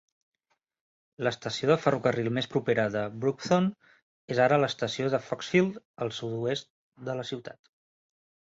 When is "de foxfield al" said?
5.17-6.15